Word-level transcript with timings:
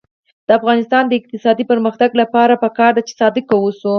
د 0.47 0.49
افغانستان 0.59 1.03
د 1.07 1.13
اقتصادي 1.19 1.63
پرمختګ 1.71 2.09
لپاره 2.21 2.53
پکار 2.63 2.91
ده 2.95 3.01
چې 3.07 3.13
صادق 3.21 3.45
اوسو. 3.53 3.89